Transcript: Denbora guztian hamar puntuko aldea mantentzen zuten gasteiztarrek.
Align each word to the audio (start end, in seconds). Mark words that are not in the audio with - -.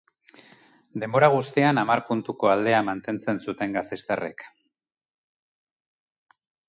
Denbora 1.01 1.27
guztian 1.33 1.81
hamar 1.81 2.01
puntuko 2.07 2.51
aldea 2.53 2.79
mantentzen 2.87 3.43
zuten 3.51 3.77
gasteiztarrek. 3.79 4.47